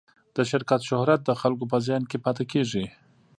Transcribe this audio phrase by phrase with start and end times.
[0.35, 2.85] د شرکت شهرت د خلکو په ذهن کې پاتې کېږي.